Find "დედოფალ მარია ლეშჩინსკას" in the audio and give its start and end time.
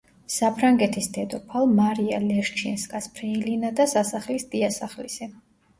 1.17-3.13